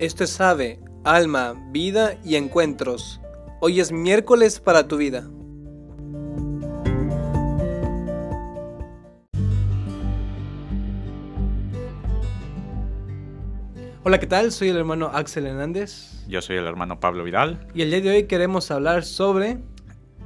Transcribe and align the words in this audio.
Esto 0.00 0.24
es 0.24 0.40
Ave, 0.40 0.80
Alma, 1.04 1.52
Vida 1.72 2.16
y 2.24 2.36
Encuentros. 2.36 3.20
Hoy 3.60 3.80
es 3.80 3.92
miércoles 3.92 4.58
para 4.58 4.88
tu 4.88 4.96
vida. 4.96 5.28
Hola, 14.02 14.18
¿qué 14.18 14.26
tal? 14.26 14.52
Soy 14.52 14.70
el 14.70 14.78
hermano 14.78 15.10
Axel 15.12 15.44
Hernández. 15.44 16.24
Yo 16.26 16.40
soy 16.40 16.56
el 16.56 16.66
hermano 16.66 16.98
Pablo 16.98 17.22
Vidal. 17.22 17.68
Y 17.74 17.82
el 17.82 17.90
día 17.90 18.00
de 18.00 18.10
hoy 18.10 18.22
queremos 18.22 18.70
hablar 18.70 19.04
sobre... 19.04 19.58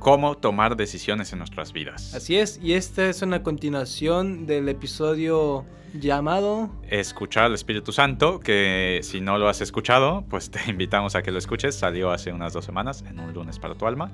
Cómo 0.05 0.37
tomar 0.37 0.77
decisiones 0.77 1.33
en 1.33 1.39
nuestras 1.39 1.73
vidas. 1.73 2.15
Así 2.15 2.37
es, 2.37 2.61
y 2.63 2.75
esta 2.75 3.09
es 3.09 3.23
una 3.23 3.43
continuación 3.43 4.45
del 4.45 4.69
episodio 4.69 5.65
llamado... 5.95 6.69
Escuchar 6.91 7.45
al 7.45 7.55
Espíritu 7.55 7.91
Santo, 7.91 8.39
que 8.39 9.01
si 9.03 9.23
no 9.23 9.39
lo 9.39 9.49
has 9.49 9.63
escuchado, 9.63 10.27
pues 10.29 10.51
te 10.51 10.61
invitamos 10.69 11.15
a 11.15 11.23
que 11.23 11.31
lo 11.31 11.39
escuches. 11.39 11.75
Salió 11.75 12.11
hace 12.11 12.35
unas 12.35 12.53
dos 12.53 12.67
semanas, 12.67 13.03
en 13.09 13.19
un 13.19 13.33
lunes 13.33 13.59
para 13.59 13.77
tu 13.77 13.87
alma. 13.87 14.13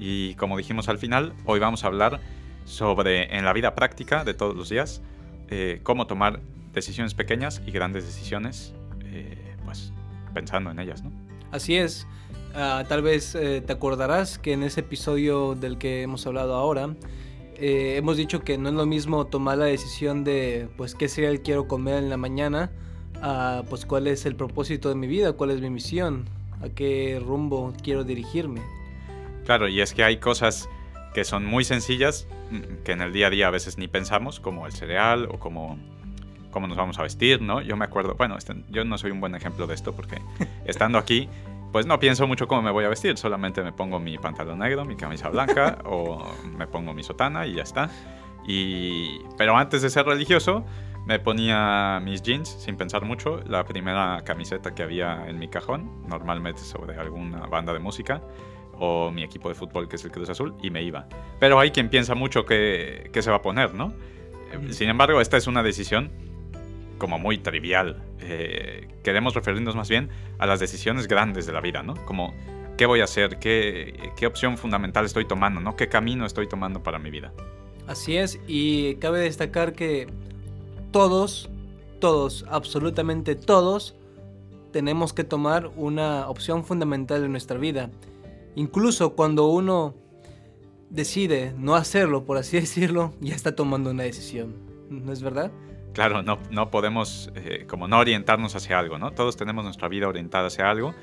Y 0.00 0.34
como 0.34 0.56
dijimos 0.56 0.88
al 0.88 0.98
final, 0.98 1.32
hoy 1.44 1.60
vamos 1.60 1.84
a 1.84 1.86
hablar 1.86 2.18
sobre, 2.64 3.36
en 3.36 3.44
la 3.44 3.52
vida 3.52 3.76
práctica 3.76 4.24
de 4.24 4.34
todos 4.34 4.56
los 4.56 4.68
días, 4.68 5.00
eh, 5.48 5.78
cómo 5.84 6.08
tomar 6.08 6.40
decisiones 6.72 7.14
pequeñas 7.14 7.62
y 7.64 7.70
grandes 7.70 8.04
decisiones, 8.04 8.74
eh, 9.04 9.54
pues 9.64 9.92
pensando 10.34 10.72
en 10.72 10.80
ellas, 10.80 11.04
¿no? 11.04 11.12
Así 11.52 11.76
es. 11.76 12.08
Ah, 12.54 12.84
tal 12.88 13.02
vez 13.02 13.34
eh, 13.34 13.62
te 13.64 13.72
acordarás 13.72 14.38
que 14.38 14.52
en 14.52 14.62
ese 14.62 14.80
episodio 14.80 15.54
del 15.54 15.78
que 15.78 16.02
hemos 16.02 16.26
hablado 16.26 16.54
ahora, 16.54 16.94
eh, 17.54 17.94
hemos 17.96 18.16
dicho 18.16 18.40
que 18.40 18.58
no 18.58 18.70
es 18.70 18.74
lo 18.74 18.86
mismo 18.86 19.26
tomar 19.26 19.58
la 19.58 19.66
decisión 19.66 20.24
de, 20.24 20.68
pues, 20.76 20.94
qué 20.94 21.08
cereal 21.08 21.42
quiero 21.42 21.68
comer 21.68 21.98
en 21.98 22.10
la 22.10 22.16
mañana, 22.16 22.72
a, 23.22 23.62
pues, 23.68 23.86
cuál 23.86 24.06
es 24.06 24.26
el 24.26 24.34
propósito 24.34 24.88
de 24.88 24.94
mi 24.94 25.06
vida, 25.06 25.34
cuál 25.34 25.50
es 25.50 25.60
mi 25.60 25.70
misión, 25.70 26.24
a 26.62 26.68
qué 26.68 27.22
rumbo 27.24 27.72
quiero 27.82 28.02
dirigirme. 28.02 28.62
Claro, 29.44 29.68
y 29.68 29.80
es 29.80 29.94
que 29.94 30.02
hay 30.02 30.16
cosas 30.16 30.68
que 31.14 31.24
son 31.24 31.44
muy 31.44 31.64
sencillas, 31.64 32.26
mm, 32.50 32.82
que 32.84 32.92
en 32.92 33.00
el 33.00 33.12
día 33.12 33.28
a 33.28 33.30
día 33.30 33.48
a 33.48 33.50
veces 33.50 33.78
ni 33.78 33.88
pensamos, 33.88 34.40
como 34.40 34.66
el 34.66 34.72
cereal 34.72 35.28
o 35.30 35.38
como 35.38 35.78
cómo 36.50 36.66
nos 36.66 36.76
vamos 36.76 36.98
a 36.98 37.02
vestir, 37.02 37.40
¿no? 37.40 37.60
Yo 37.62 37.76
me 37.76 37.84
acuerdo, 37.84 38.14
bueno, 38.16 38.36
este, 38.36 38.54
yo 38.70 38.84
no 38.84 38.98
soy 38.98 39.12
un 39.12 39.20
buen 39.20 39.34
ejemplo 39.34 39.66
de 39.66 39.74
esto 39.74 39.94
porque 39.94 40.20
estando 40.64 40.98
aquí 40.98 41.28
pues 41.72 41.86
no 41.86 41.98
pienso 41.98 42.26
mucho 42.26 42.48
cómo 42.48 42.62
me 42.62 42.70
voy 42.70 42.84
a 42.84 42.88
vestir, 42.88 43.16
solamente 43.16 43.62
me 43.62 43.72
pongo 43.72 43.98
mi 43.98 44.18
pantalón 44.18 44.58
negro, 44.58 44.84
mi 44.84 44.96
camisa 44.96 45.28
blanca 45.28 45.78
o 45.84 46.24
me 46.56 46.66
pongo 46.66 46.92
mi 46.94 47.02
sotana 47.02 47.46
y 47.46 47.54
ya 47.54 47.62
está. 47.62 47.90
Y, 48.46 49.20
pero 49.36 49.56
antes 49.56 49.82
de 49.82 49.90
ser 49.90 50.06
religioso, 50.06 50.64
me 51.06 51.18
ponía 51.18 52.00
mis 52.02 52.22
jeans 52.22 52.48
sin 52.48 52.76
pensar 52.76 53.04
mucho, 53.04 53.40
la 53.46 53.64
primera 53.64 54.22
camiseta 54.24 54.74
que 54.74 54.82
había 54.82 55.28
en 55.28 55.38
mi 55.38 55.48
cajón, 55.48 55.90
normalmente 56.08 56.60
sobre 56.60 56.96
alguna 56.96 57.46
banda 57.46 57.72
de 57.72 57.78
música, 57.78 58.22
o 58.78 59.10
mi 59.10 59.22
equipo 59.22 59.48
de 59.48 59.54
fútbol 59.54 59.88
que 59.88 59.96
es 59.96 60.04
el 60.04 60.10
Cruz 60.10 60.30
Azul, 60.30 60.54
y 60.62 60.70
me 60.70 60.82
iba. 60.82 61.06
Pero 61.38 61.60
hay 61.60 61.70
quien 61.70 61.90
piensa 61.90 62.14
mucho 62.14 62.44
que, 62.46 63.10
que 63.12 63.22
se 63.22 63.30
va 63.30 63.36
a 63.36 63.42
poner, 63.42 63.74
¿no? 63.74 63.92
Sin 64.70 64.88
embargo, 64.88 65.20
esta 65.20 65.36
es 65.36 65.46
una 65.46 65.62
decisión 65.62 66.10
como 67.00 67.18
muy 67.18 67.38
trivial. 67.38 68.00
Eh, 68.20 68.86
queremos 69.02 69.34
referirnos 69.34 69.74
más 69.74 69.88
bien 69.88 70.10
a 70.38 70.46
las 70.46 70.60
decisiones 70.60 71.08
grandes 71.08 71.46
de 71.46 71.52
la 71.52 71.60
vida, 71.60 71.82
¿no? 71.82 71.94
Como 72.06 72.32
qué 72.76 72.86
voy 72.86 73.00
a 73.00 73.04
hacer, 73.04 73.40
qué, 73.40 74.12
qué 74.16 74.28
opción 74.28 74.56
fundamental 74.56 75.04
estoy 75.04 75.24
tomando, 75.24 75.60
¿no? 75.60 75.74
¿Qué 75.74 75.88
camino 75.88 76.24
estoy 76.24 76.46
tomando 76.46 76.84
para 76.84 77.00
mi 77.00 77.10
vida? 77.10 77.32
Así 77.88 78.16
es, 78.16 78.38
y 78.46 78.94
cabe 78.96 79.18
destacar 79.18 79.72
que 79.72 80.06
todos, 80.92 81.50
todos, 81.98 82.46
absolutamente 82.48 83.34
todos, 83.34 83.96
tenemos 84.70 85.12
que 85.12 85.24
tomar 85.24 85.72
una 85.74 86.28
opción 86.28 86.64
fundamental 86.64 87.24
en 87.24 87.32
nuestra 87.32 87.58
vida. 87.58 87.90
Incluso 88.54 89.14
cuando 89.16 89.48
uno 89.48 89.94
decide 90.90 91.54
no 91.56 91.74
hacerlo, 91.74 92.24
por 92.24 92.36
así 92.36 92.56
decirlo, 92.60 93.14
ya 93.20 93.34
está 93.34 93.56
tomando 93.56 93.90
una 93.90 94.04
decisión. 94.04 94.54
¿No 94.88 95.12
es 95.12 95.22
verdad? 95.22 95.50
Claro, 95.92 96.22
no, 96.22 96.38
no 96.50 96.70
podemos 96.70 97.30
eh, 97.34 97.66
como 97.68 97.88
no 97.88 97.98
orientarnos 97.98 98.54
hacia 98.56 98.78
algo, 98.78 98.98
¿no? 98.98 99.12
Todos 99.12 99.36
tenemos 99.36 99.64
nuestra 99.64 99.88
vida 99.88 100.08
orientada 100.08 100.46
hacia 100.46 100.70
algo 100.70 100.94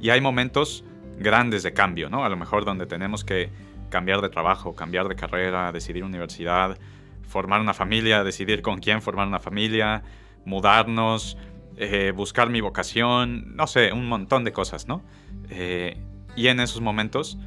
y 0.00 0.10
hay 0.10 0.20
momentos 0.20 0.84
grandes 1.18 1.62
de 1.62 1.72
cambio, 1.72 2.10
¿no? 2.10 2.24
A 2.24 2.28
lo 2.28 2.36
mejor 2.36 2.64
donde 2.64 2.86
tenemos 2.86 3.24
que 3.24 3.50
cambiar 3.88 4.20
de 4.20 4.28
trabajo, 4.28 4.74
cambiar 4.74 5.08
de 5.08 5.16
carrera, 5.16 5.72
decidir 5.72 6.04
universidad, 6.04 6.78
formar 7.22 7.60
una 7.60 7.74
familia, 7.74 8.24
decidir 8.24 8.62
con 8.62 8.78
quién 8.78 9.02
formar 9.02 9.26
una 9.26 9.40
familia, 9.40 10.02
mudarnos, 10.44 11.38
eh, 11.76 12.12
buscar 12.14 12.50
mi 12.50 12.60
vocación, 12.60 13.56
no 13.56 13.66
sé, 13.66 13.92
un 13.92 14.08
montón 14.08 14.44
de 14.44 14.52
cosas, 14.52 14.86
¿no? 14.86 15.02
Eh, 15.50 15.96
y 16.34 16.48
en 16.48 16.60
esos 16.60 16.80
momentos, 16.80 17.38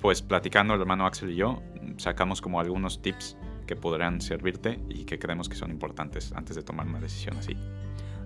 pues 0.00 0.22
platicando 0.22 0.74
el 0.74 0.80
hermano 0.80 1.06
Axel 1.06 1.30
y 1.30 1.36
yo, 1.36 1.62
sacamos 1.96 2.40
como 2.40 2.60
algunos 2.60 3.02
tips 3.02 3.36
que 3.70 3.76
podrán 3.76 4.20
servirte 4.20 4.80
y 4.88 5.04
que 5.04 5.20
creemos 5.20 5.48
que 5.48 5.54
son 5.54 5.70
importantes 5.70 6.32
antes 6.32 6.56
de 6.56 6.62
tomar 6.64 6.88
una 6.88 6.98
decisión 6.98 7.36
así. 7.36 7.56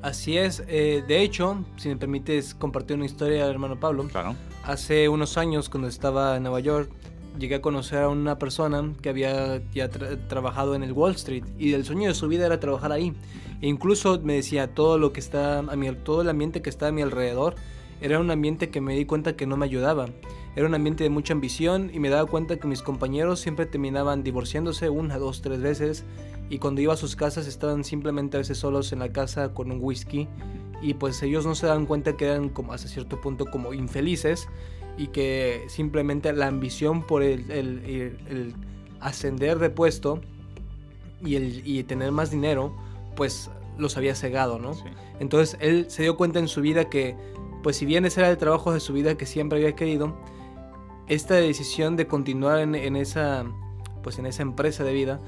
Así 0.01 0.39
es, 0.39 0.65
eh, 0.69 1.05
de 1.07 1.21
hecho, 1.21 1.63
si 1.77 1.91
me 1.91 1.99
permites 1.99 2.55
compartir 2.55 2.97
una 2.97 3.05
historia, 3.05 3.45
hermano 3.45 3.79
Pablo. 3.79 4.09
Claro. 4.09 4.37
Hace 4.63 5.07
unos 5.11 5.37
años, 5.37 5.69
cuando 5.69 5.89
estaba 5.89 6.39
en 6.39 6.45
Nueva 6.45 6.61
York, 6.61 6.91
llegué 7.39 7.57
a 7.57 7.61
conocer 7.61 8.05
a 8.05 8.09
una 8.09 8.39
persona 8.39 8.95
que 9.03 9.11
había 9.11 9.61
ya 9.75 9.91
trabajado 9.91 10.75
en 10.75 10.83
el 10.83 10.93
Wall 10.93 11.13
Street 11.13 11.45
y 11.59 11.75
el 11.75 11.85
sueño 11.85 12.09
de 12.09 12.15
su 12.15 12.27
vida 12.27 12.47
era 12.47 12.59
trabajar 12.59 12.91
ahí. 12.91 13.13
E 13.61 13.69
incluso 13.69 14.19
me 14.23 14.37
decía 14.37 14.73
todo 14.73 14.97
lo 14.97 15.13
que 15.13 15.21
está 15.21 15.59
a 15.59 15.77
mi, 15.77 15.93
todo 15.93 16.23
el 16.23 16.31
ambiente 16.31 16.63
que 16.63 16.71
está 16.71 16.87
a 16.87 16.93
mi 16.93 17.03
alrededor 17.03 17.55
era 18.01 18.19
un 18.19 18.31
ambiente 18.31 18.71
que 18.71 18.81
me 18.81 18.97
di 18.97 19.05
cuenta 19.05 19.37
que 19.37 19.47
no 19.47 19.59
me 19.59 19.67
ayudaba. 19.67 20.07
Era 20.57 20.67
un 20.67 20.75
ambiente 20.75 21.03
de 21.03 21.11
mucha 21.11 21.33
ambición 21.33 21.91
y 21.93 21.99
me 21.99 22.09
daba 22.09 22.29
cuenta 22.29 22.57
que 22.57 22.69
mis 22.69 22.83
compañeros 22.83 23.41
siempre 23.41 23.67
terminaban 23.67 24.23
divorciándose 24.23 24.89
una, 24.89 25.19
dos, 25.19 25.43
tres 25.43 25.61
veces 25.61 26.05
y 26.49 26.59
cuando 26.59 26.81
iba 26.81 26.93
a 26.93 26.97
sus 26.97 27.17
casas 27.17 27.47
estaban 27.47 27.83
simplemente 27.83 28.37
a 28.37 28.41
veces 28.41 28.59
solos 28.59 28.93
en 28.93 29.01
la 29.01 29.13
casa 29.13 29.53
con 29.53 29.73
un 29.73 29.79
whisky 29.81 30.29
y 30.81 30.95
pues 30.95 31.23
ellos 31.23 31.45
no 31.45 31.55
se 31.55 31.67
dan 31.67 31.87
cuenta 31.87 32.17
que 32.17 32.27
eran 32.27 32.51
como 32.51 32.73
hasta 32.73 32.89
cierto 32.89 33.21
punto 33.21 33.47
como 33.47 33.73
infelices 33.73 34.49
y 34.97 35.09
que 35.09 35.65
simplemente 35.69 36.33
la 36.33 36.47
ambición 36.47 37.03
por 37.03 37.23
el, 37.23 37.51
el, 37.51 38.55
ascender 39.01 39.59
de 39.59 39.71
puesto 39.71 40.21
y, 41.25 41.35
el, 41.35 41.63
y 41.67 41.83
tener 41.83 42.13
más 42.13 42.31
dinero 42.31 42.75
pues 43.17 43.51
los 43.77 43.97
había 43.97 44.15
cegado, 44.15 44.59
¿no? 44.59 44.73
Entonces 45.19 45.57
él 45.61 45.87
se 45.89 46.03
dio 46.03 46.17
cuenta 46.17 46.39
en 46.39 46.49
su 46.49 46.61
vida 46.61 46.89
que 46.89 47.17
pues 47.63 47.77
si 47.77 47.87
bien 47.87 48.05
ese 48.05 48.21
era 48.21 48.31
el 48.31 48.37
trabajo 48.37 48.73
de 48.73 48.79
su 48.79 48.93
vida 48.93 49.17
que 49.17 49.27
siempre 49.27 49.59
había 49.59 49.75
querido, 49.75 50.15
esta 51.09 51.35
decisión 51.35 51.97
de 51.97 52.07
continuar 52.07 52.61
en, 52.61 52.97
esa 52.97 53.45
pues 54.03 54.19
en 54.19 54.27
esa 54.27 54.43
empresa 54.43 54.85
de 54.85 54.93
vida 54.93 55.21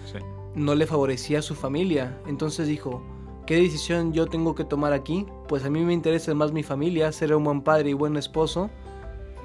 no 0.54 0.74
le 0.74 0.86
favorecía 0.86 1.40
a 1.40 1.42
su 1.42 1.54
familia. 1.54 2.18
Entonces 2.26 2.66
dijo, 2.66 3.02
¿qué 3.46 3.56
decisión 3.56 4.12
yo 4.12 4.26
tengo 4.26 4.54
que 4.54 4.64
tomar 4.64 4.92
aquí? 4.92 5.26
Pues 5.48 5.64
a 5.64 5.70
mí 5.70 5.84
me 5.84 5.92
interesa 5.92 6.34
más 6.34 6.52
mi 6.52 6.62
familia, 6.62 7.12
ser 7.12 7.34
un 7.34 7.44
buen 7.44 7.62
padre 7.62 7.90
y 7.90 7.92
buen 7.92 8.16
esposo 8.16 8.70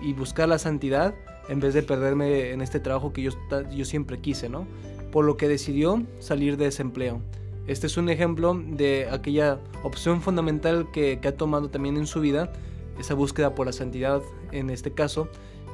y 0.01 0.13
buscar 0.13 0.49
la 0.49 0.57
santidad 0.57 1.13
en 1.49 1.59
vez 1.59 1.73
de 1.73 1.83
perderme 1.83 2.51
en 2.51 2.61
este 2.61 2.79
trabajo 2.79 3.11
que 3.11 3.23
yo, 3.23 3.31
yo 3.71 3.85
siempre 3.85 4.19
quise, 4.19 4.47
¿no? 4.47 4.65
Por 5.11 5.25
lo 5.25 5.35
que 5.35 5.47
decidió 5.47 6.03
salir 6.19 6.55
de 6.55 6.67
ese 6.67 6.81
empleo. 6.81 7.21
Este 7.67 7.87
es 7.87 7.97
un 7.97 8.09
ejemplo 8.09 8.59
de 8.65 9.07
aquella 9.11 9.59
opción 9.83 10.21
fundamental 10.21 10.89
que, 10.91 11.19
que 11.19 11.27
ha 11.27 11.35
tomado 11.35 11.69
también 11.69 11.97
en 11.97 12.07
su 12.07 12.21
vida, 12.21 12.53
esa 12.99 13.13
búsqueda 13.13 13.53
por 13.53 13.65
la 13.65 13.73
santidad 13.73 14.21
en 14.51 14.69
este 14.69 14.93
caso, 14.93 15.27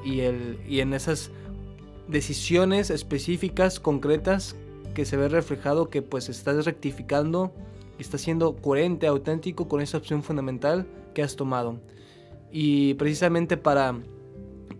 y, 0.04 0.22
el, 0.22 0.60
y 0.68 0.80
en 0.80 0.94
esas 0.94 1.32
decisiones 2.08 2.90
específicas, 2.90 3.80
concretas, 3.80 4.56
que 4.94 5.06
se 5.06 5.18
ve 5.18 5.30
reflejado 5.30 5.90
que 5.90 6.02
pues 6.02 6.30
estás 6.30 6.66
rectificando 6.66 7.52
y 8.00 8.02
estás 8.02 8.22
siendo 8.22 8.56
coherente, 8.56 9.08
auténtico 9.08 9.68
con 9.68 9.82
esa 9.82 9.98
opción 9.98 10.24
fundamental 10.24 10.88
que 11.14 11.22
has 11.22 11.36
tomado. 11.36 11.80
Y 12.52 12.96
precisamente 12.96 13.58
para, 13.58 14.00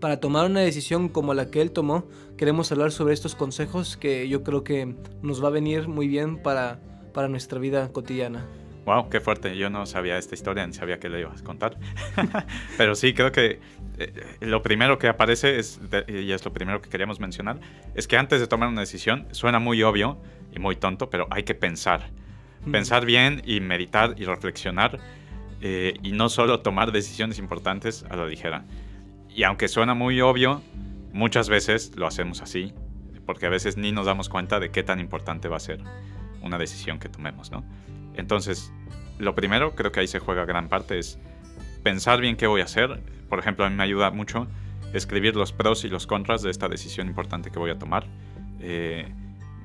para 0.00 0.18
tomar 0.18 0.46
una 0.46 0.60
decisión 0.60 1.08
como 1.08 1.34
la 1.34 1.50
que 1.50 1.60
él 1.60 1.70
tomó, 1.70 2.04
queremos 2.36 2.72
hablar 2.72 2.90
sobre 2.90 3.14
estos 3.14 3.34
consejos 3.34 3.96
que 3.96 4.28
yo 4.28 4.42
creo 4.42 4.64
que 4.64 4.94
nos 5.22 5.42
va 5.42 5.48
a 5.48 5.52
venir 5.52 5.86
muy 5.86 6.08
bien 6.08 6.42
para, 6.42 6.80
para 7.12 7.28
nuestra 7.28 7.58
vida 7.58 7.92
cotidiana. 7.92 8.46
Wow, 8.88 9.10
qué 9.10 9.20
fuerte. 9.20 9.54
Yo 9.54 9.68
no 9.68 9.84
sabía 9.84 10.16
esta 10.16 10.34
historia, 10.34 10.66
ni 10.66 10.72
sabía 10.72 10.98
que 10.98 11.10
le 11.10 11.20
ibas 11.20 11.42
a 11.42 11.44
contar. 11.44 11.76
Pero 12.78 12.94
sí, 12.94 13.12
creo 13.12 13.32
que 13.32 13.60
eh, 13.98 14.36
lo 14.40 14.62
primero 14.62 14.96
que 14.96 15.08
aparece, 15.08 15.58
es, 15.58 15.78
y 16.08 16.32
es 16.32 16.42
lo 16.42 16.54
primero 16.54 16.80
que 16.80 16.88
queríamos 16.88 17.20
mencionar, 17.20 17.60
es 17.94 18.08
que 18.08 18.16
antes 18.16 18.40
de 18.40 18.46
tomar 18.46 18.70
una 18.70 18.80
decisión, 18.80 19.26
suena 19.32 19.58
muy 19.58 19.82
obvio 19.82 20.16
y 20.56 20.58
muy 20.58 20.74
tonto, 20.74 21.10
pero 21.10 21.26
hay 21.30 21.42
que 21.42 21.54
pensar. 21.54 22.08
Pensar 22.72 23.04
bien 23.04 23.42
y 23.44 23.60
meditar 23.60 24.14
y 24.16 24.24
reflexionar. 24.24 24.98
Eh, 25.60 25.92
y 26.02 26.12
no 26.12 26.30
solo 26.30 26.60
tomar 26.60 26.90
decisiones 26.90 27.38
importantes 27.38 28.06
a 28.08 28.16
la 28.16 28.24
ligera. 28.24 28.64
Y 29.28 29.42
aunque 29.42 29.68
suena 29.68 29.92
muy 29.92 30.22
obvio, 30.22 30.62
muchas 31.12 31.50
veces 31.50 31.92
lo 31.94 32.06
hacemos 32.06 32.40
así, 32.40 32.72
porque 33.26 33.44
a 33.44 33.50
veces 33.50 33.76
ni 33.76 33.92
nos 33.92 34.06
damos 34.06 34.30
cuenta 34.30 34.58
de 34.60 34.70
qué 34.70 34.82
tan 34.82 34.98
importante 34.98 35.46
va 35.48 35.58
a 35.58 35.60
ser 35.60 35.82
una 36.40 36.56
decisión 36.56 36.98
que 36.98 37.10
tomemos, 37.10 37.50
¿no? 37.50 37.64
Entonces, 38.18 38.72
lo 39.18 39.34
primero, 39.34 39.74
creo 39.74 39.90
que 39.90 40.00
ahí 40.00 40.08
se 40.08 40.18
juega 40.18 40.44
gran 40.44 40.68
parte, 40.68 40.98
es 40.98 41.18
pensar 41.82 42.20
bien 42.20 42.36
qué 42.36 42.46
voy 42.46 42.60
a 42.60 42.64
hacer. 42.64 43.00
Por 43.28 43.38
ejemplo, 43.38 43.64
a 43.64 43.70
mí 43.70 43.76
me 43.76 43.84
ayuda 43.84 44.10
mucho 44.10 44.48
escribir 44.92 45.36
los 45.36 45.52
pros 45.52 45.84
y 45.84 45.88
los 45.88 46.06
contras 46.06 46.42
de 46.42 46.50
esta 46.50 46.68
decisión 46.68 47.06
importante 47.06 47.50
que 47.50 47.58
voy 47.58 47.70
a 47.70 47.78
tomar. 47.78 48.06
Eh, 48.60 49.10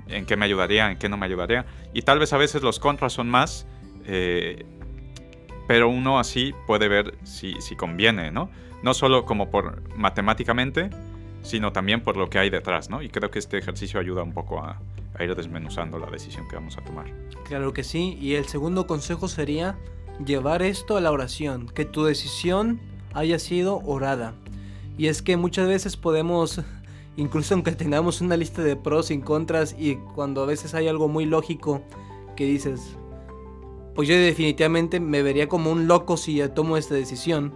en 0.08 0.26
qué 0.26 0.38
me 0.38 0.46
ayudaría, 0.46 0.92
en 0.92 0.98
qué 0.98 1.10
no 1.10 1.18
me 1.18 1.26
ayudaría. 1.26 1.66
Y 1.94 2.04
tal 2.04 2.20
vez 2.20 2.32
a 2.32 2.38
veces 2.38 2.62
los 2.62 2.80
contras 2.80 3.14
son 3.14 3.30
más, 3.30 3.66
eh, 4.06 4.66
pero 5.68 5.90
uno 5.90 6.20
así 6.20 6.54
puede 6.68 6.88
ver 6.88 7.16
si, 7.24 7.60
si, 7.62 7.76
conviene, 7.76 8.30
¿no? 8.30 8.50
No 8.84 8.94
solo 8.94 9.26
como 9.26 9.50
por 9.50 9.82
matemáticamente, 9.98 10.90
sino 11.42 11.72
también 11.72 12.02
por 12.02 12.18
lo 12.18 12.30
que 12.30 12.38
hay 12.38 12.50
detrás, 12.50 12.90
¿no? 12.90 13.02
Y 13.02 13.10
creo 13.10 13.32
que 13.32 13.40
este 13.40 13.58
ejercicio 13.58 14.00
ayuda 14.00 14.24
un 14.24 14.34
poco 14.34 14.60
a, 14.60 14.80
a 15.18 15.24
ir 15.24 15.36
desmenuzando 15.36 16.00
la 16.00 16.10
decisión 16.10 16.48
que 16.48 16.56
vamos 16.56 16.78
a 16.78 16.84
tomar. 16.84 17.06
Claro 17.46 17.74
que 17.74 17.84
sí. 17.84 18.18
Y 18.20 18.36
el 18.36 18.46
segundo 18.46 18.88
consejo 18.88 19.28
sería 19.28 19.78
llevar 20.26 20.62
esto 20.62 20.98
a 20.98 21.02
la 21.02 21.12
oración, 21.12 21.68
que 21.68 21.86
tu 21.86 22.04
decisión 22.04 22.80
haya 23.14 23.40
sido 23.40 23.82
orada. 23.86 24.36
Y 24.98 25.08
es 25.08 25.22
que 25.22 25.38
muchas 25.38 25.68
veces 25.68 25.98
podemos, 25.98 26.62
incluso 27.16 27.54
aunque 27.54 27.72
tengamos 27.74 28.22
una 28.22 28.38
lista 28.38 28.64
de 28.64 28.76
pros 28.76 29.12
y 29.12 29.20
contras, 29.20 29.76
y 29.78 29.96
cuando 30.16 30.44
a 30.44 30.46
veces 30.46 30.74
hay 30.74 30.88
algo 30.88 31.08
muy 31.08 31.26
lógico 31.26 31.82
que 32.36 32.46
dices, 32.46 32.96
pues 33.96 34.08
yo 34.08 34.16
definitivamente 34.16 35.00
me 35.00 35.22
vería 35.22 35.48
como 35.48 35.72
un 35.72 35.88
loco 35.88 36.18
si 36.18 36.36
ya 36.36 36.54
tomo 36.54 36.78
esta 36.78 36.96
decisión, 36.96 37.54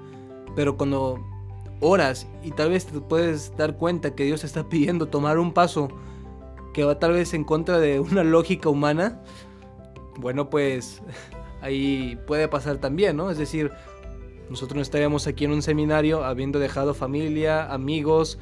pero 0.55 0.77
cuando 0.77 1.23
oras 1.79 2.27
y 2.43 2.51
tal 2.51 2.71
vez 2.71 2.85
te 2.85 2.99
puedes 2.99 3.55
dar 3.55 3.77
cuenta 3.77 4.15
que 4.15 4.23
Dios 4.23 4.43
está 4.43 4.67
pidiendo 4.67 5.07
tomar 5.07 5.37
un 5.37 5.53
paso 5.53 5.89
que 6.77 6.83
va 6.83 6.99
tal 6.99 7.13
vez 7.13 7.33
en 7.33 7.43
contra 7.43 7.79
de 7.79 7.99
una 8.11 8.23
lógica 8.23 8.69
humana, 8.69 9.19
bueno 10.19 10.51
pues 10.51 11.01
ahí 11.61 12.19
puede 12.27 12.47
pasar 12.47 12.77
también, 12.77 13.17
¿no? 13.17 13.31
Es 13.31 13.39
decir, 13.39 13.71
nosotros 14.47 14.75
no 14.75 14.81
estaríamos 14.83 15.25
aquí 15.25 15.45
en 15.45 15.53
un 15.53 15.63
seminario 15.63 16.23
habiendo 16.23 16.59
dejado 16.59 16.93
familia, 16.93 17.73
amigos, 17.73 18.37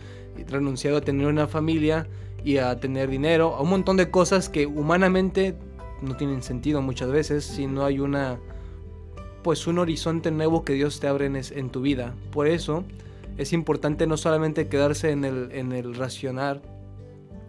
renunciado 0.50 0.98
a 0.98 1.02
tener 1.02 1.28
una 1.28 1.48
familia 1.48 2.10
y 2.44 2.58
a 2.58 2.78
tener 2.78 3.10
dinero, 3.10 3.56
a 3.56 3.62
un 3.62 3.70
montón 3.70 3.96
de 3.96 4.12
cosas 4.12 4.50
que 4.50 4.66
humanamente 4.66 5.56
no 6.02 6.18
tienen 6.18 6.44
sentido 6.44 6.82
muchas 6.82 7.10
veces 7.12 7.46
si 7.46 7.68
no 7.68 7.86
hay 7.86 8.00
una 8.00 8.38
pues 9.44 9.66
un 9.66 9.80
horizonte 9.80 10.30
nuevo 10.30 10.66
que 10.66 10.74
Dios 10.74 11.00
te 11.00 11.08
abre 11.08 11.28
en, 11.28 11.38
en 11.38 11.70
tu 11.70 11.80
vida. 11.80 12.14
Por 12.34 12.48
eso 12.48 12.84
es 13.38 13.54
importante 13.54 14.08
no 14.08 14.18
solamente 14.18 14.68
quedarse 14.68 15.12
en 15.12 15.24
el, 15.24 15.54
en 15.54 15.72
el 15.72 15.96
racionar 15.96 16.75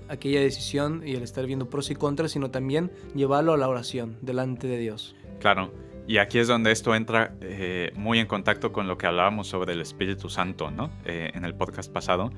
aquella 0.08 0.40
decisión 0.40 1.02
y 1.06 1.14
el 1.14 1.22
estar 1.22 1.46
viendo 1.46 1.68
pros 1.68 1.90
y 1.90 1.94
contras, 1.94 2.32
sino 2.32 2.50
también 2.50 2.90
llevarlo 3.14 3.52
a 3.52 3.56
la 3.56 3.68
oración 3.68 4.18
delante 4.20 4.66
de 4.66 4.78
Dios. 4.78 5.14
Claro, 5.40 5.72
y 6.06 6.18
aquí 6.18 6.38
es 6.38 6.46
donde 6.46 6.70
esto 6.70 6.94
entra 6.94 7.34
eh, 7.40 7.92
muy 7.96 8.20
en 8.20 8.26
contacto 8.26 8.72
con 8.72 8.86
lo 8.86 8.96
que 8.96 9.06
hablábamos 9.06 9.48
sobre 9.48 9.72
el 9.72 9.80
Espíritu 9.80 10.28
Santo, 10.28 10.70
¿no? 10.70 10.90
Eh, 11.04 11.32
en 11.34 11.44
el 11.44 11.54
podcast 11.54 11.92
pasado. 11.92 12.30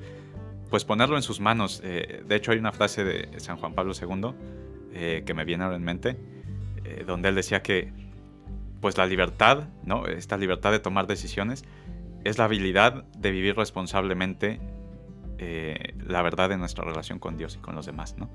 Pues 0.71 0.85
ponerlo 0.85 1.15
en 1.15 1.21
sus 1.21 1.39
manos. 1.39 1.81
Eh, 1.83 2.23
de 2.27 2.35
hecho, 2.35 2.51
hay 2.51 2.57
una 2.57 2.71
frase 2.71 3.03
de 3.03 3.39
San 3.39 3.57
Juan 3.57 3.73
Pablo 3.73 3.93
II 3.93 4.33
que 5.23 5.33
me 5.35 5.45
viene 5.45 5.63
ahora 5.63 5.77
en 5.77 5.83
mente, 5.83 6.17
donde 7.05 7.29
él 7.29 7.35
decía 7.35 7.61
que, 7.61 7.93
pues 8.81 8.97
la 8.97 9.05
libertad, 9.05 9.69
¿no? 9.85 10.07
Esta 10.07 10.35
libertad 10.35 10.71
de 10.71 10.79
tomar 10.79 11.05
decisiones 11.05 11.63
es 12.23 12.39
la 12.39 12.45
habilidad 12.45 13.05
de 13.15 13.31
vivir 13.31 13.55
responsablemente 13.55 14.59
la 16.05 16.21
verdad 16.21 16.49
de 16.49 16.57
nuestra 16.57 16.83
relación 16.83 17.19
con 17.19 17.37
Dios 17.37 17.55
y 17.55 17.59
con 17.59 17.75
los 17.75 17.85
demás, 17.85 18.17
¿no? 18.17 18.29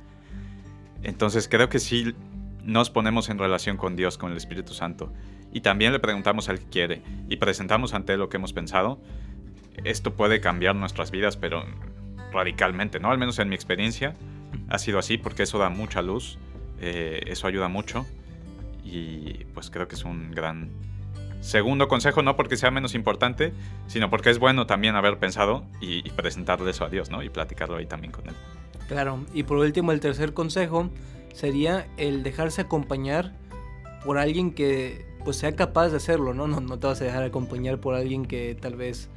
Entonces 1.02 1.48
creo 1.48 1.68
que 1.68 1.78
sí 1.78 2.14
nos 2.62 2.90
ponemos 2.90 3.28
en 3.28 3.38
relación 3.38 3.76
con 3.76 3.94
Dios, 3.94 4.16
con 4.16 4.30
el 4.30 4.36
Espíritu 4.36 4.72
Santo, 4.72 5.12
y 5.52 5.60
también 5.60 5.92
le 5.92 6.00
preguntamos 6.00 6.48
al 6.48 6.58
que 6.58 6.66
quiere, 6.66 7.02
y 7.28 7.36
presentamos 7.36 7.94
ante 7.94 8.16
lo 8.16 8.28
que 8.28 8.38
hemos 8.38 8.52
pensado, 8.52 9.00
esto 9.84 10.14
puede 10.14 10.40
cambiar 10.40 10.74
nuestras 10.74 11.10
vidas, 11.10 11.36
pero 11.36 11.64
radicalmente, 12.32 13.00
¿no? 13.00 13.10
Al 13.10 13.18
menos 13.18 13.38
en 13.38 13.48
mi 13.48 13.54
experiencia 13.54 14.16
ha 14.68 14.78
sido 14.78 14.98
así, 14.98 15.18
porque 15.18 15.42
eso 15.42 15.58
da 15.58 15.68
mucha 15.68 16.00
luz, 16.00 16.38
eh, 16.80 17.20
eso 17.26 17.46
ayuda 17.46 17.68
mucho, 17.68 18.06
y 18.82 19.44
pues 19.52 19.70
creo 19.70 19.88
que 19.88 19.94
es 19.94 20.04
un 20.04 20.30
gran 20.30 20.70
segundo 21.44 21.88
consejo, 21.88 22.22
no 22.22 22.36
porque 22.36 22.56
sea 22.56 22.70
menos 22.70 22.94
importante, 22.94 23.52
sino 23.86 24.08
porque 24.08 24.30
es 24.30 24.38
bueno 24.38 24.66
también 24.66 24.96
haber 24.96 25.18
pensado 25.18 25.64
y, 25.80 26.06
y 26.06 26.10
presentarle 26.10 26.70
eso 26.70 26.84
a 26.84 26.88
Dios, 26.88 27.10
¿no? 27.10 27.22
Y 27.22 27.28
platicarlo 27.28 27.76
ahí 27.76 27.86
también 27.86 28.12
con 28.12 28.26
él. 28.28 28.34
Claro, 28.88 29.20
y 29.34 29.42
por 29.42 29.58
último 29.58 29.92
el 29.92 30.00
tercer 30.00 30.32
consejo 30.32 30.90
sería 31.32 31.86
el 31.96 32.22
dejarse 32.22 32.62
acompañar 32.62 33.32
por 34.04 34.18
alguien 34.18 34.52
que 34.52 35.06
pues 35.24 35.36
sea 35.38 35.54
capaz 35.56 35.88
de 35.88 35.96
hacerlo, 35.96 36.34
¿no? 36.34 36.46
No, 36.46 36.60
no 36.60 36.78
te 36.78 36.86
vas 36.86 37.00
a 37.00 37.04
dejar 37.04 37.22
acompañar 37.22 37.78
por 37.78 37.94
alguien 37.94 38.26
que 38.26 38.56
tal 38.60 38.76
vez, 38.76 39.08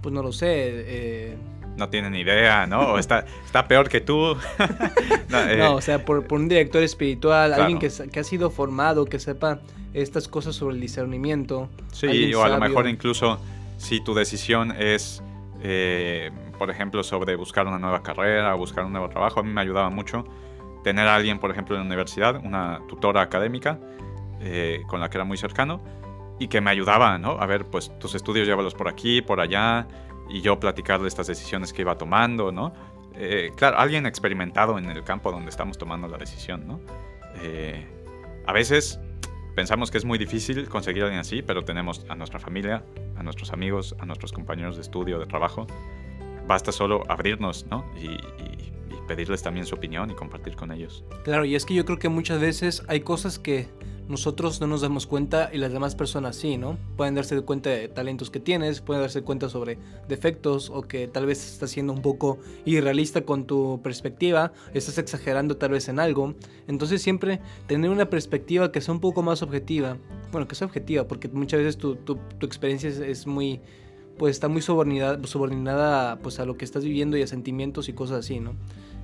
pues 0.00 0.12
no 0.12 0.22
lo 0.22 0.32
sé. 0.32 0.48
Eh... 0.48 1.36
No 1.76 1.88
tiene 1.88 2.10
ni 2.10 2.20
idea, 2.20 2.66
¿no? 2.66 2.92
O 2.92 2.98
está, 2.98 3.24
está 3.44 3.66
peor 3.66 3.88
que 3.88 4.00
tú. 4.00 4.36
no, 5.28 5.40
eh... 5.40 5.56
no, 5.56 5.76
o 5.76 5.80
sea, 5.80 6.04
por, 6.04 6.26
por, 6.26 6.38
un 6.40 6.48
director 6.48 6.82
espiritual, 6.82 7.54
alguien 7.54 7.78
que, 7.78 7.90
que, 8.10 8.20
ha 8.20 8.24
sido 8.24 8.50
formado, 8.50 9.06
que 9.06 9.18
sepa 9.18 9.60
estas 9.94 10.28
cosas 10.28 10.54
sobre 10.54 10.74
el 10.74 10.80
discernimiento. 10.80 11.68
Sí, 11.92 12.34
o 12.34 12.42
a 12.42 12.48
lo 12.48 12.58
mejor 12.58 12.88
incluso 12.88 13.40
si 13.82 14.00
tu 14.00 14.14
decisión 14.14 14.72
es, 14.78 15.22
eh, 15.62 16.30
por 16.58 16.70
ejemplo, 16.70 17.02
sobre 17.02 17.36
buscar 17.36 17.66
una 17.66 17.78
nueva 17.78 18.02
carrera, 18.02 18.54
buscar 18.54 18.84
un 18.84 18.92
nuevo 18.92 19.08
trabajo, 19.08 19.40
a 19.40 19.42
mí 19.42 19.50
me 19.50 19.60
ayudaba 19.60 19.90
mucho 19.90 20.24
tener 20.84 21.06
a 21.06 21.16
alguien, 21.16 21.38
por 21.38 21.50
ejemplo, 21.50 21.74
en 21.76 21.82
la 21.82 21.86
universidad, 21.86 22.36
una 22.44 22.80
tutora 22.88 23.22
académica 23.22 23.78
eh, 24.40 24.82
con 24.88 25.00
la 25.00 25.10
que 25.10 25.18
era 25.18 25.24
muy 25.24 25.36
cercano 25.36 25.80
y 26.38 26.48
que 26.48 26.60
me 26.60 26.70
ayudaba, 26.70 27.18
¿no? 27.18 27.32
A 27.40 27.46
ver, 27.46 27.66
pues 27.66 27.96
tus 27.98 28.14
estudios 28.14 28.46
llévalos 28.46 28.74
por 28.74 28.88
aquí, 28.88 29.22
por 29.22 29.40
allá, 29.40 29.86
y 30.32 30.40
yo 30.40 30.58
platicar 30.58 31.00
de 31.00 31.08
estas 31.08 31.26
decisiones 31.26 31.72
que 31.72 31.82
iba 31.82 31.96
tomando, 31.98 32.50
¿no? 32.50 32.72
Eh, 33.14 33.52
claro, 33.54 33.78
alguien 33.78 34.06
experimentado 34.06 34.78
en 34.78 34.86
el 34.86 35.04
campo 35.04 35.30
donde 35.30 35.50
estamos 35.50 35.76
tomando 35.76 36.08
la 36.08 36.16
decisión, 36.16 36.66
¿no? 36.66 36.80
Eh, 37.42 37.86
a 38.46 38.52
veces 38.52 38.98
pensamos 39.54 39.90
que 39.90 39.98
es 39.98 40.06
muy 40.06 40.18
difícil 40.18 40.68
conseguir 40.68 41.02
a 41.02 41.06
alguien 41.06 41.20
así, 41.20 41.42
pero 41.42 41.64
tenemos 41.64 42.06
a 42.08 42.14
nuestra 42.14 42.40
familia, 42.40 42.82
a 43.16 43.22
nuestros 43.22 43.52
amigos, 43.52 43.94
a 43.98 44.06
nuestros 44.06 44.32
compañeros 44.32 44.76
de 44.76 44.82
estudio, 44.82 45.18
de 45.18 45.26
trabajo. 45.26 45.66
Basta 46.46 46.72
solo 46.72 47.02
abrirnos, 47.08 47.66
¿no? 47.66 47.84
Y, 47.94 48.06
y 48.06 48.72
pedirles 49.06 49.42
también 49.42 49.66
su 49.66 49.74
opinión 49.74 50.10
y 50.10 50.14
compartir 50.14 50.56
con 50.56 50.72
ellos. 50.72 51.04
Claro, 51.24 51.44
y 51.44 51.54
es 51.54 51.66
que 51.66 51.74
yo 51.74 51.84
creo 51.84 51.98
que 51.98 52.08
muchas 52.08 52.40
veces 52.40 52.82
hay 52.88 53.00
cosas 53.00 53.38
que 53.38 53.68
nosotros 54.12 54.60
no 54.60 54.66
nos 54.66 54.82
damos 54.82 55.06
cuenta 55.06 55.48
y 55.52 55.56
las 55.56 55.72
demás 55.72 55.94
personas 55.94 56.36
sí, 56.36 56.58
¿no? 56.58 56.76
Pueden 56.98 57.14
darse 57.14 57.40
cuenta 57.40 57.70
de 57.70 57.88
talentos 57.88 58.30
que 58.30 58.40
tienes, 58.40 58.82
pueden 58.82 59.00
darse 59.00 59.22
cuenta 59.22 59.48
sobre 59.48 59.78
defectos 60.06 60.68
o 60.68 60.82
que 60.82 61.08
tal 61.08 61.24
vez 61.24 61.42
estás 61.54 61.70
siendo 61.70 61.94
un 61.94 62.02
poco 62.02 62.38
irrealista 62.66 63.22
con 63.22 63.46
tu 63.46 63.80
perspectiva, 63.82 64.52
estás 64.74 64.98
exagerando 64.98 65.56
tal 65.56 65.70
vez 65.70 65.88
en 65.88 65.98
algo. 65.98 66.34
Entonces 66.68 67.00
siempre 67.00 67.40
tener 67.66 67.90
una 67.90 68.10
perspectiva 68.10 68.70
que 68.70 68.82
sea 68.82 68.92
un 68.92 69.00
poco 69.00 69.22
más 69.22 69.40
objetiva, 69.42 69.96
bueno, 70.30 70.46
que 70.46 70.54
sea 70.56 70.66
objetiva, 70.66 71.08
porque 71.08 71.28
muchas 71.28 71.60
veces 71.60 71.78
tu, 71.78 71.96
tu, 71.96 72.16
tu 72.38 72.44
experiencia 72.44 72.90
es, 72.90 72.98
es 72.98 73.26
muy 73.26 73.60
pues 74.18 74.32
está 74.36 74.48
muy 74.48 74.60
subordinada, 74.60 75.18
subordinada 75.26 76.18
pues 76.18 76.38
a 76.38 76.44
lo 76.44 76.58
que 76.58 76.66
estás 76.66 76.84
viviendo 76.84 77.16
y 77.16 77.22
a 77.22 77.26
sentimientos 77.26 77.88
y 77.88 77.94
cosas 77.94 78.18
así, 78.18 78.40
¿no? 78.40 78.52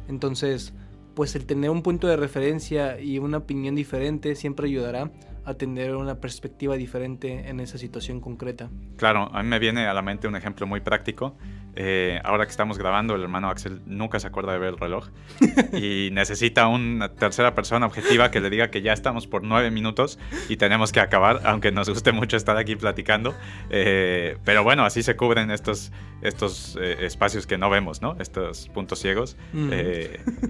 Entonces, 0.07 0.75
pues 1.19 1.35
el 1.35 1.47
tener 1.47 1.69
un 1.71 1.83
punto 1.83 2.07
de 2.07 2.17
referencia 2.17 3.01
y 3.01 3.19
una 3.19 3.39
opinión 3.39 3.75
diferente 3.75 4.37
siempre 4.37 4.69
ayudará 4.69 5.11
a 5.49 5.55
tener 5.55 5.97
una 5.97 6.21
perspectiva 6.21 6.77
diferente 6.77 7.49
en 7.49 7.61
esa 7.61 7.79
situación 7.79 8.21
concreta. 8.21 8.69
Claro, 8.97 9.31
a 9.33 9.43
mí 9.43 9.49
me 9.49 9.59
viene 9.59 9.87
a 9.87 9.95
la 9.95 10.03
mente 10.03 10.29
un 10.29 10.37
ejemplo 10.37 10.67
muy 10.67 10.81
práctico. 10.81 11.37
Eh, 11.81 12.21
ahora 12.25 12.45
que 12.45 12.51
estamos 12.51 12.77
grabando, 12.77 13.15
el 13.15 13.23
hermano 13.23 13.49
Axel 13.49 13.81
nunca 13.87 14.19
se 14.19 14.27
acuerda 14.27 14.53
de 14.53 14.59
ver 14.59 14.71
el 14.71 14.79
reloj 14.79 15.11
y 15.73 16.11
necesita 16.13 16.67
una 16.67 17.15
tercera 17.15 17.55
persona 17.55 17.87
objetiva 17.87 18.33
que 18.33 18.41
le 18.41 18.51
diga 18.51 18.69
que 18.69 18.83
ya 18.83 18.93
estamos 18.93 19.29
por 19.29 19.45
nueve 19.45 19.71
minutos 19.71 20.19
y 20.49 20.57
tenemos 20.57 20.91
que 20.91 20.99
acabar, 20.99 21.41
aunque 21.45 21.71
nos 21.71 21.89
guste 21.89 22.11
mucho 22.11 22.37
estar 22.37 22.57
aquí 22.57 22.75
platicando. 22.75 23.35
Eh, 23.71 24.39
pero 24.45 24.65
bueno, 24.65 24.85
así 24.85 25.05
se 25.05 25.17
cubren 25.17 25.53
estos, 25.53 25.93
estos 26.21 26.77
eh, 26.81 27.07
espacios 27.07 27.47
que 27.47 27.59
no 27.59 27.71
vemos, 27.71 28.03
¿no? 28.03 28.17
Estos 28.19 28.69
puntos 28.71 28.99
ciegos 28.99 29.37
mm. 29.53 29.71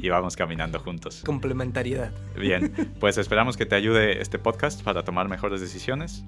y 0.01 0.09
vamos 0.09 0.35
caminando 0.35 0.79
juntos. 0.81 1.23
Complementariedad. 1.27 2.11
Bien, 2.37 2.73
pues 3.01 3.19
esperamos 3.19 3.57
que 3.57 3.67
te 3.67 3.75
ayude 3.75 4.23
este 4.23 4.39
podcast 4.39 4.83
para 4.89 5.03
tomar 5.03 5.29
mejores 5.29 5.61
decisiones, 5.61 6.25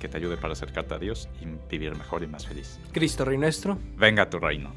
que 0.00 0.08
te 0.08 0.16
ayude 0.16 0.38
para 0.38 0.54
acercarte 0.54 0.94
a 0.94 0.98
Dios 0.98 1.28
y 1.42 1.44
vivir 1.70 1.94
mejor 1.94 2.22
y 2.22 2.26
más 2.26 2.46
feliz. 2.46 2.80
Cristo 2.90 3.22
Rey 3.26 3.36
nuestro. 3.36 3.78
Venga 3.98 4.22
a 4.22 4.30
tu 4.30 4.38
reino. 4.38 4.72